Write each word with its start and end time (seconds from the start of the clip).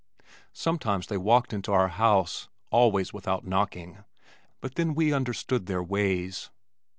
Sometimes 0.55 1.05
they 1.05 1.17
walked 1.17 1.53
into 1.53 1.71
our 1.73 1.89
house, 1.89 2.49
always 2.71 3.13
without 3.13 3.45
knocking 3.45 4.03
but 4.59 4.73
then 4.73 4.95
we 4.95 5.13
understood 5.13 5.67
their 5.67 5.83
ways. 5.83 6.49